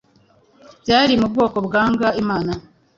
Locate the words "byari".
0.81-1.13